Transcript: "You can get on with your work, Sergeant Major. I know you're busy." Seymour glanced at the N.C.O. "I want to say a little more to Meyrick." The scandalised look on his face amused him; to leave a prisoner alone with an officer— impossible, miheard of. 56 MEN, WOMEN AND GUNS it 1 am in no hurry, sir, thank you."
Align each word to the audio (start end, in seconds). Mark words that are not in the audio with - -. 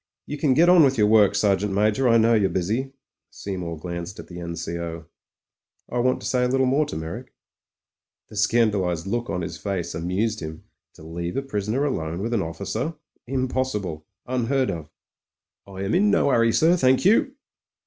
"You 0.25 0.35
can 0.39 0.55
get 0.55 0.67
on 0.67 0.83
with 0.83 0.97
your 0.97 1.05
work, 1.05 1.35
Sergeant 1.35 1.73
Major. 1.73 2.09
I 2.09 2.17
know 2.17 2.33
you're 2.33 2.49
busy." 2.49 2.91
Seymour 3.29 3.77
glanced 3.77 4.17
at 4.19 4.29
the 4.29 4.39
N.C.O. 4.39 5.05
"I 5.91 5.99
want 5.99 6.21
to 6.21 6.25
say 6.25 6.43
a 6.43 6.47
little 6.47 6.65
more 6.65 6.87
to 6.87 6.95
Meyrick." 6.95 7.33
The 8.29 8.35
scandalised 8.35 9.05
look 9.05 9.29
on 9.29 9.41
his 9.43 9.59
face 9.59 9.93
amused 9.93 10.39
him; 10.39 10.63
to 10.95 11.03
leave 11.03 11.37
a 11.37 11.43
prisoner 11.43 11.83
alone 11.85 12.23
with 12.23 12.33
an 12.33 12.41
officer— 12.41 12.95
impossible, 13.37 14.07
miheard 14.27 14.71
of. 14.71 14.87
56 14.87 14.87
MEN, 14.87 14.87
WOMEN 14.87 14.87
AND 14.87 15.67
GUNS 15.67 15.67
it 15.67 15.71
1 15.71 15.85
am 15.85 15.93
in 15.93 16.09
no 16.09 16.29
hurry, 16.31 16.51
sir, 16.51 16.75
thank 16.75 17.05
you." 17.05 17.33